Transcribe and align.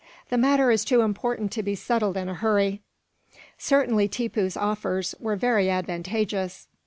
The 0.29 0.37
matter 0.39 0.71
is 0.71 0.83
too 0.83 1.01
important 1.01 1.51
to 1.51 1.61
be 1.61 1.75
settled 1.75 2.17
in 2.17 2.27
a 2.27 2.33
hurry. 2.33 2.81
Certainly, 3.59 4.07
Tippoo's 4.07 4.57
offers 4.57 5.13
were 5.19 5.35
very 5.35 5.69
advantageous." 5.69 6.67